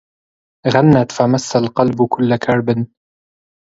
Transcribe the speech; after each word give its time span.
غنت 0.73 1.09
فمس 1.17 1.55
القلب 1.55 2.05
كل 2.09 2.35
كرب 2.37 2.87